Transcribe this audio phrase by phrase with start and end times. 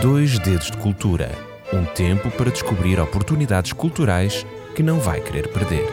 [0.00, 5.86] Dois Dedos de Cultura um tempo para descobrir oportunidades culturais que não vai querer perder.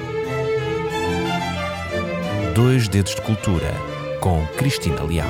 [2.56, 3.72] Dois Dedos de Cultura
[4.20, 5.30] com Cristina Leal.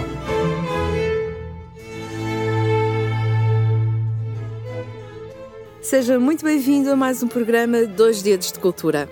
[5.82, 9.10] Seja muito bem-vindo a mais um programa Dois Dedos de Cultura.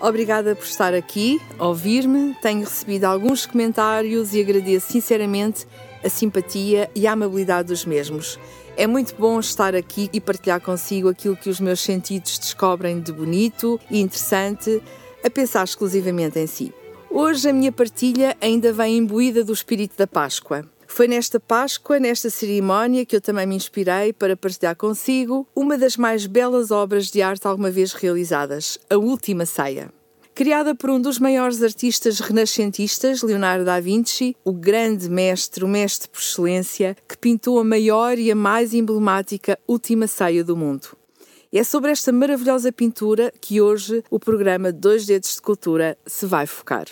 [0.00, 2.34] Obrigada por estar aqui, ouvir-me.
[2.40, 5.66] Tenho recebido alguns comentários e agradeço sinceramente
[6.02, 8.38] a simpatia e a amabilidade dos mesmos.
[8.76, 13.12] É muito bom estar aqui e partilhar consigo aquilo que os meus sentidos descobrem de
[13.12, 14.82] bonito e interessante,
[15.22, 16.72] a pensar exclusivamente em si.
[17.10, 20.64] Hoje a minha partilha ainda vem imbuída do espírito da Páscoa.
[20.86, 25.96] Foi nesta Páscoa, nesta cerimónia, que eu também me inspirei para partilhar consigo uma das
[25.96, 29.99] mais belas obras de arte alguma vez realizadas, A Última Ceia.
[30.40, 36.08] Criada por um dos maiores artistas renascentistas, Leonardo da Vinci, o grande mestre, o mestre
[36.08, 40.96] por excelência, que pintou a maior e a mais emblemática Última Ceia do mundo.
[41.52, 46.24] E é sobre esta maravilhosa pintura que hoje o programa Dois Dedos de Cultura se
[46.24, 46.86] vai focar.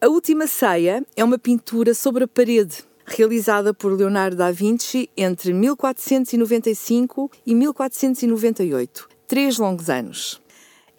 [0.00, 5.52] A Última Ceia é uma pintura sobre a parede, realizada por Leonardo da Vinci entre
[5.52, 10.40] 1495 e 1498, três longos anos.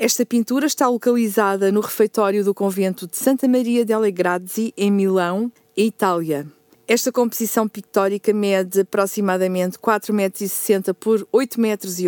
[0.01, 5.51] Esta pintura está localizada no refeitório do convento de Santa Maria delle Grazie, em Milão,
[5.75, 6.47] Itália.
[6.87, 11.99] Esta composição pictórica mede aproximadamente 4,60 metros por 8,80 metros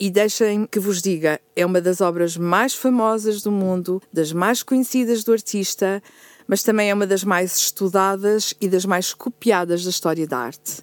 [0.00, 4.64] e deixem que vos diga, é uma das obras mais famosas do mundo, das mais
[4.64, 6.02] conhecidas do artista,
[6.48, 10.82] mas também é uma das mais estudadas e das mais copiadas da história da arte.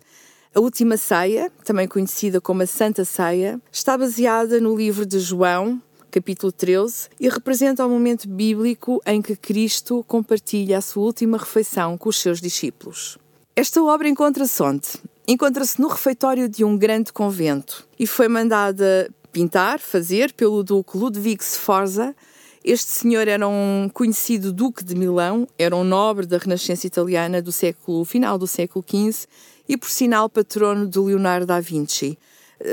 [0.56, 5.82] A Última Ceia, também conhecida como a Santa Ceia, está baseada no livro de João,
[6.14, 11.98] capítulo 13, e representa o momento bíblico em que Cristo compartilha a sua última refeição
[11.98, 13.18] com os seus discípulos.
[13.56, 14.90] Esta obra encontra-se onde?
[15.28, 21.44] Encontra-se no refeitório de um grande convento e foi mandada pintar, fazer, pelo Duque Ludwig
[21.44, 22.16] Sforza.
[22.64, 27.52] Este senhor era um conhecido Duque de Milão, era um nobre da Renascença italiana do
[27.52, 29.26] século final do século XV
[29.68, 32.20] e, por sinal, patrono de Leonardo da Vinci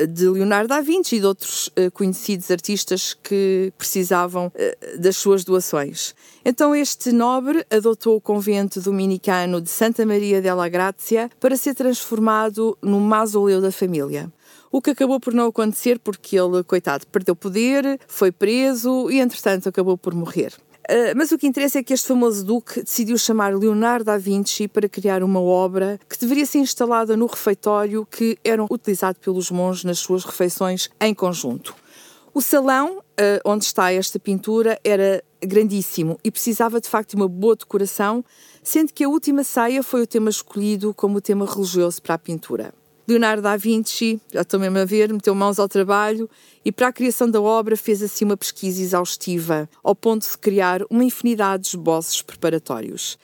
[0.08, 5.44] de Leonardo da Vinci e de outros uh, conhecidos artistas que precisavam uh, das suas
[5.44, 6.14] doações.
[6.44, 12.76] Então este nobre adotou o convento dominicano de Santa Maria della Grazia para ser transformado
[12.82, 14.32] no mausoleu da família.
[14.72, 19.68] O que acabou por não acontecer porque ele, coitado, perdeu poder, foi preso e entretanto
[19.68, 20.52] acabou por morrer.
[20.88, 24.66] Uh, mas o que interessa é que este famoso duque decidiu chamar Leonardo da Vinci
[24.66, 29.84] para criar uma obra que deveria ser instalada no refeitório que era utilizado pelos monges
[29.84, 31.74] nas suas refeições em conjunto.
[32.32, 33.02] O salão uh,
[33.44, 38.24] onde está esta pintura era grandíssimo e precisava de facto de uma boa decoração,
[38.62, 42.72] sendo que a última ceia foi o tema escolhido como tema religioso para a pintura.
[43.08, 46.28] Leonardo da Vinci, já estou mesmo a ver, meteu mãos ao trabalho
[46.64, 50.82] e para a criação da obra fez assim uma pesquisa exaustiva, ao ponto de criar
[50.88, 53.18] uma infinidade de esboços preparatórios.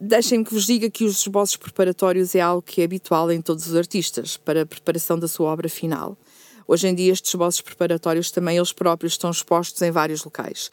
[0.00, 3.66] Deixem-me que vos diga que os esboços preparatórios é algo que é habitual em todos
[3.66, 6.16] os artistas para a preparação da sua obra final.
[6.66, 10.70] Hoje em dia estes esboços preparatórios também eles próprios estão expostos em vários locais.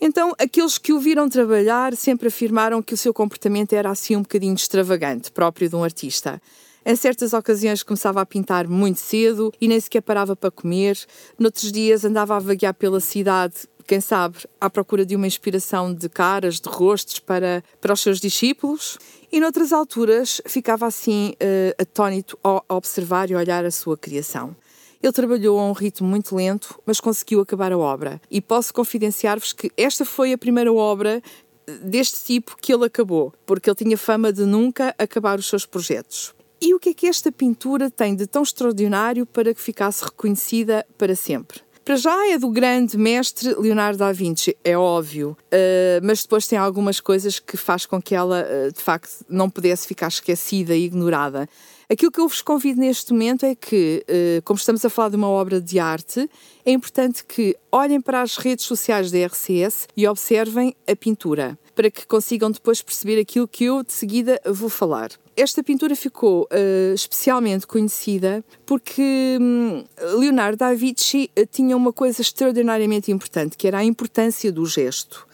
[0.00, 4.22] Então, aqueles que o viram trabalhar sempre afirmaram que o seu comportamento era assim um
[4.22, 6.40] bocadinho extravagante, próprio de um artista.
[6.84, 10.98] Em certas ocasiões começava a pintar muito cedo e nem sequer parava para comer.
[11.38, 16.08] Noutros dias andava a vaguear pela cidade, quem sabe, à procura de uma inspiração de
[16.08, 18.98] caras, de rostos para, para os seus discípulos.
[19.30, 24.56] E noutras alturas ficava assim uh, atónito a observar e olhar a sua criação.
[25.02, 28.20] Ele trabalhou a um ritmo muito lento, mas conseguiu acabar a obra.
[28.30, 31.22] E posso confidenciar-vos que esta foi a primeira obra
[31.66, 35.64] eh, deste tipo que ele acabou, porque ele tinha fama de nunca acabar os seus
[35.64, 36.34] projetos.
[36.60, 40.84] E o que é que esta pintura tem de tão extraordinário para que ficasse reconhecida
[40.96, 41.60] para sempre?
[41.84, 46.58] Para já é do grande mestre Leonardo da Vinci, é óbvio, uh, mas depois tem
[46.58, 50.84] algumas coisas que faz com que ela, uh, de facto, não pudesse ficar esquecida e
[50.84, 51.48] ignorada.
[51.90, 55.16] Aquilo que eu vos convido neste momento é que, uh, como estamos a falar de
[55.16, 56.28] uma obra de arte,
[56.62, 61.90] é importante que olhem para as redes sociais da RCS e observem a pintura, para
[61.90, 65.08] que consigam depois perceber aquilo que eu de seguida vou falar.
[65.34, 69.82] Esta pintura ficou uh, especialmente conhecida porque um,
[70.18, 75.26] Leonardo da Vinci uh, tinha uma coisa extraordinariamente importante, que era a importância do gesto.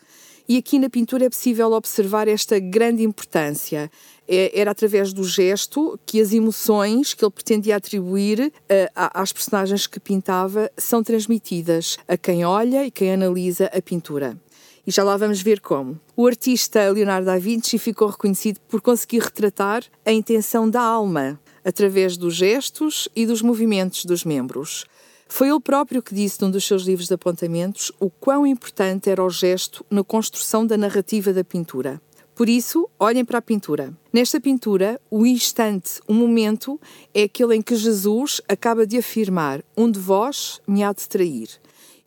[0.46, 3.90] E aqui na pintura é possível observar esta grande importância.
[4.28, 8.52] É, era através do gesto que as emoções que ele pretendia atribuir uh,
[8.94, 14.38] às personagens que pintava são transmitidas a quem olha e quem analisa a pintura.
[14.86, 15.98] E já lá vamos ver como.
[16.14, 22.18] O artista Leonardo da Vinci ficou reconhecido por conseguir retratar a intenção da alma através
[22.18, 24.84] dos gestos e dos movimentos dos membros.
[25.28, 29.24] Foi ele próprio que disse num dos seus livros de apontamentos o quão importante era
[29.24, 32.00] o gesto na construção da narrativa da pintura.
[32.34, 33.94] Por isso, olhem para a pintura.
[34.12, 36.80] Nesta pintura, o instante, o momento,
[37.14, 41.48] é aquele em que Jesus acaba de afirmar: Um de vós me há de trair.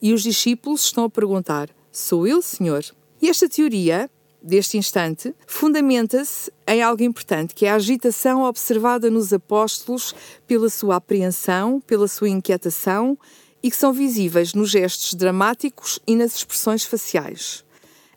[0.02, 2.84] E os discípulos estão a perguntar: Sou eu, Senhor?
[3.22, 4.10] E esta teoria,
[4.47, 10.15] deste instante, fundamenta-se em algo importante, que é a agitação observada nos apóstolos
[10.47, 13.17] pela sua apreensão, pela sua inquietação
[13.61, 17.65] e que são visíveis nos gestos dramáticos e nas expressões faciais.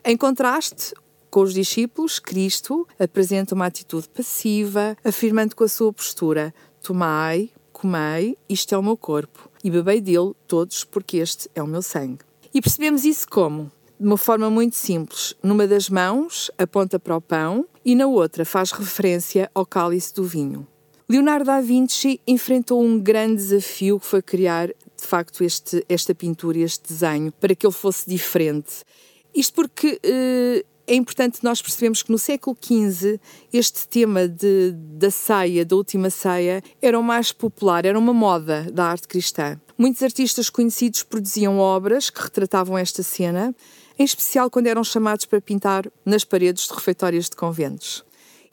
[0.05, 0.93] Em contraste,
[1.29, 8.37] com os discípulos, Cristo apresenta uma atitude passiva, afirmando com a sua postura: Tomai, comei,
[8.47, 12.19] isto é o meu corpo, e bebei dele todos, porque este é o meu sangue.
[12.53, 13.71] E percebemos isso como?
[14.01, 15.35] De uma forma muito simples.
[15.43, 20.23] Numa das mãos aponta para o pão e na outra faz referência ao cálice do
[20.23, 20.67] vinho.
[21.07, 26.57] Leonardo da Vinci enfrentou um grande desafio que foi criar, de facto, este, esta pintura,
[26.57, 28.83] este desenho, para que ele fosse diferente.
[29.35, 33.19] Isto porque eh, é importante nós percebemos que no século XV
[33.53, 38.67] este tema de, da ceia, da última ceia, era o mais popular, era uma moda
[38.73, 39.61] da arte cristã.
[39.77, 43.55] Muitos artistas conhecidos produziam obras que retratavam esta cena,
[44.01, 48.03] em especial quando eram chamados para pintar nas paredes de refeitórios de conventos.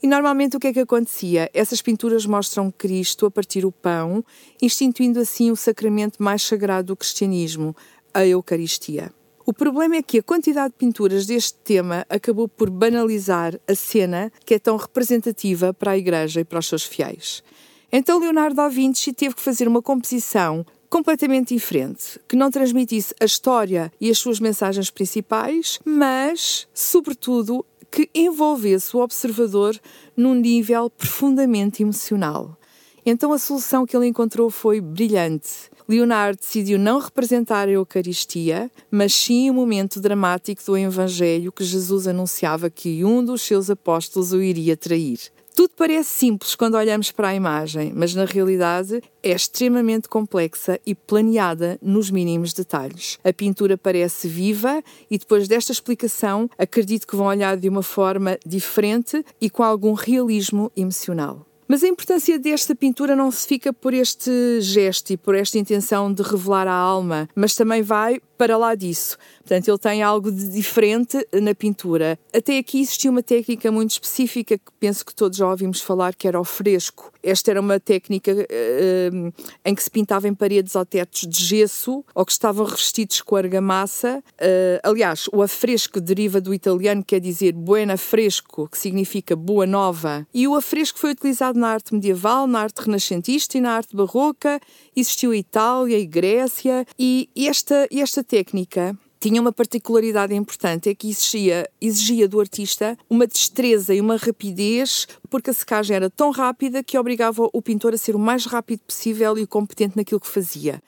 [0.03, 1.51] E normalmente o que é que acontecia?
[1.55, 4.23] Essas pinturas mostram Cristo a partir o pão,
[4.61, 7.75] instituindo assim o sacramento mais sagrado do cristianismo,
[8.13, 9.11] a Eucaristia.
[9.47, 14.31] O problema é que a quantidade de pinturas deste tema acabou por banalizar a cena
[14.45, 17.43] que é tão representativa para a Igreja e para os seus fiéis.
[17.91, 23.25] Então Leonardo da Vinci teve que fazer uma composição completamente diferente, que não transmitisse a
[23.25, 29.79] história e as suas mensagens principais, mas, sobretudo, que envolvesse o observador
[30.17, 32.57] num nível profundamente emocional.
[33.05, 35.71] Então a solução que ele encontrou foi brilhante.
[35.89, 42.07] Leonardo decidiu não representar a Eucaristia, mas sim o momento dramático do Evangelho que Jesus
[42.07, 45.19] anunciava que um dos seus apóstolos o iria trair.
[45.59, 50.95] Tudo parece simples quando olhamos para a imagem, mas na realidade é extremamente complexa e
[50.95, 53.19] planeada nos mínimos detalhes.
[53.25, 58.39] A pintura parece viva e depois desta explicação acredito que vão olhar de uma forma
[58.47, 61.45] diferente e com algum realismo emocional.
[61.67, 66.11] Mas a importância desta pintura não se fica por este gesto e por esta intenção
[66.11, 69.19] de revelar a alma, mas também vai para lá disso.
[69.39, 72.19] Portanto, ele tem algo de diferente na pintura.
[72.33, 76.29] Até aqui existia uma técnica muito específica que penso que todos já ouvimos falar, que
[76.29, 77.13] era o fresco.
[77.23, 79.33] Esta era uma técnica uh,
[79.65, 83.37] em que se pintava em paredes ou tetos de gesso ou que estavam revestidos com
[83.37, 84.23] argamassa.
[84.35, 90.27] Uh, aliás, o afresco deriva do italiano, quer dizer buena fresco, que significa boa nova.
[90.33, 94.61] E o afresco foi utilizado na arte medieval, na arte renascentista e na arte barroca.
[94.95, 96.87] Existiu Itália e Grécia.
[96.99, 103.27] E esta, esta técnica tinha uma particularidade importante, é que exigia, exigia do artista uma
[103.27, 107.99] destreza e uma rapidez, porque a secagem era tão rápida que obrigava o pintor a
[107.99, 110.81] ser o mais rápido possível e competente naquilo que fazia.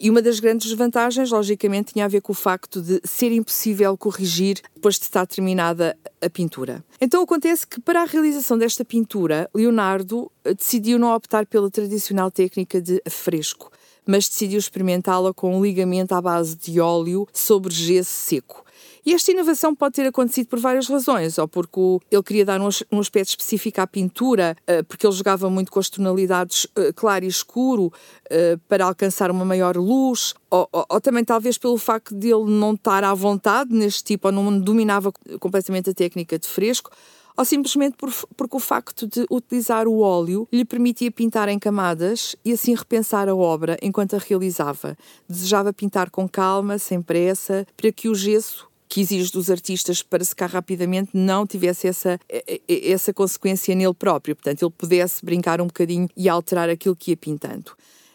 [0.00, 3.96] E uma das grandes desvantagens, logicamente, tinha a ver com o facto de ser impossível
[3.96, 6.84] corrigir depois de estar terminada a pintura.
[7.00, 12.30] Então acontece que para a realização desta pintura, Leonardo eh, decidiu não optar pela tradicional
[12.30, 13.70] técnica de fresco,
[14.06, 18.64] mas decidiu experimentá-la com um ligamento à base de óleo sobre gesso seco.
[19.06, 21.78] E esta inovação pode ter acontecido por várias razões, ou porque
[22.10, 25.90] ele queria dar um aspecto específico à pintura, eh, porque ele jogava muito com as
[25.90, 27.92] tonalidades eh, claro e escuro
[28.30, 32.50] eh, para alcançar uma maior luz, ou, ou, ou, também talvez pelo facto de ele
[32.50, 36.90] não estar à vontade neste tipo, ou não dominava completamente a técnica de fresco,
[37.36, 42.36] ou simplesmente por, porque o facto de utilizar o óleo lhe permitia pintar em camadas
[42.44, 44.96] e assim repensar a obra enquanto a realizava.
[45.28, 50.22] Desejava pintar com calma, sem pressa, para que o gesso que exige dos artistas para
[50.24, 52.20] secar rapidamente não tivesse essa,
[52.68, 57.16] essa consequência nele próprio, portanto, ele pudesse brincar um bocadinho e alterar aquilo que ia
[57.16, 57.72] pintando.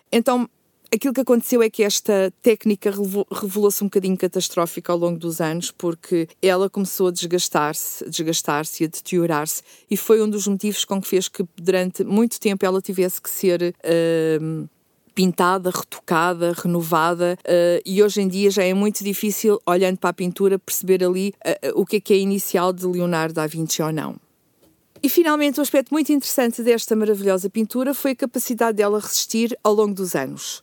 [0.10, 0.50] Então,
[0.94, 2.92] aquilo que aconteceu é que esta técnica
[3.32, 8.86] revelou-se um bocadinho catastrófica ao longo dos anos, porque ela começou a desgastar-se, desgastar-se e
[8.86, 12.82] a deteriorar-se, e foi um dos motivos com que fez que durante muito tempo ela
[12.82, 14.70] tivesse que ser uh,
[15.14, 20.14] pintada, retocada, renovada, uh, e hoje em dia já é muito difícil, olhando para a
[20.14, 23.92] pintura, perceber ali uh, o que é que é inicial de Leonardo da Vinci ou
[23.92, 24.29] não.
[25.02, 29.74] E finalmente, um aspecto muito interessante desta maravilhosa pintura foi a capacidade dela resistir ao
[29.74, 30.60] longo dos anos.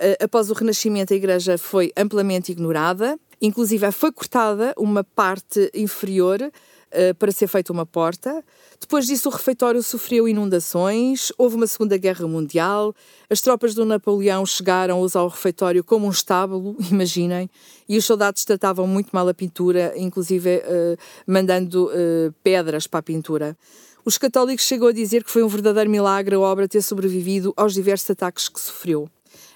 [0.00, 6.52] Uh, após o Renascimento, a igreja foi amplamente ignorada, inclusive foi cortada uma parte inferior
[6.92, 8.44] uh, para ser feita uma porta.
[8.80, 12.94] Depois disso, o refeitório sofreu inundações, houve uma Segunda Guerra Mundial,
[13.28, 17.48] as tropas do Napoleão chegaram a usar o refeitório como um estábulo, imaginem,
[17.88, 23.02] e os soldados tratavam muito mal a pintura, inclusive uh, mandando uh, pedras para a
[23.02, 23.56] pintura.
[24.04, 27.74] Os católicos chegou a dizer que foi um verdadeiro milagre a obra ter sobrevivido aos
[27.74, 29.08] diversos ataques que sofreu.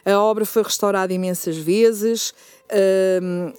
[0.05, 2.35] A obra foi restaurada imensas vezes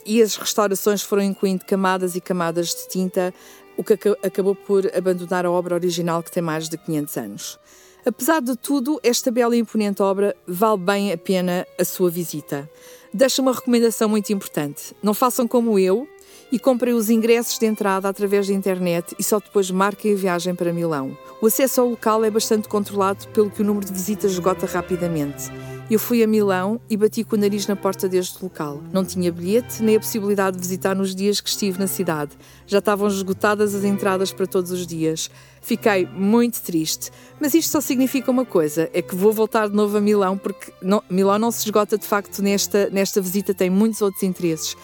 [0.05, 3.33] e as restaurações foram incluindo camadas e camadas de tinta,
[3.77, 7.59] o que acabou por abandonar a obra original que tem mais de 500 anos.
[8.05, 12.69] Apesar de tudo, esta bela e imponente obra vale bem a pena a sua visita.
[13.11, 14.95] Deixa uma recomendação muito importante.
[15.01, 16.07] Não façam como eu,
[16.51, 20.55] e comprem os ingressos de entrada através da internet e só depois marquem a viagem
[20.55, 21.17] para Milão.
[21.41, 25.51] O acesso ao local é bastante controlado, pelo que o número de visitas esgota rapidamente.
[25.89, 28.81] Eu fui a Milão e bati com o nariz na porta deste local.
[28.91, 32.31] Não tinha bilhete nem a possibilidade de visitar nos dias que estive na cidade.
[32.65, 35.29] Já estavam esgotadas as entradas para todos os dias.
[35.61, 37.11] Fiquei muito triste.
[37.39, 40.73] Mas isto só significa uma coisa: é que vou voltar de novo a Milão, porque
[40.81, 44.75] não, Milão não se esgota de facto nesta, nesta visita, tem muitos outros interesses.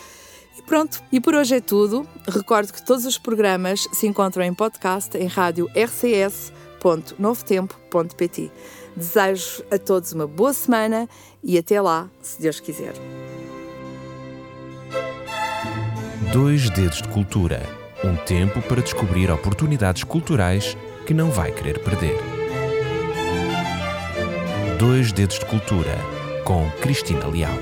[0.58, 2.08] E pronto, e por hoje é tudo.
[2.28, 8.52] Recordo que todos os programas se encontram em podcast em rádio rcs.novotempo.pt.
[8.96, 11.10] Desejo a todos uma boa semana
[11.44, 12.94] e até lá, se Deus quiser.
[16.34, 22.18] Dois Dedos de Cultura um tempo para descobrir oportunidades culturais que não vai querer perder.
[24.80, 25.98] Dois Dedos de Cultura
[26.44, 27.54] com Cristina Leal.